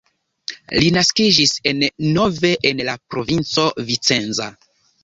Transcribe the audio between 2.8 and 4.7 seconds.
la provinco Vicenza.